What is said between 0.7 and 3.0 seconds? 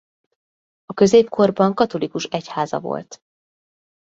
A középkorban katolikus egyháza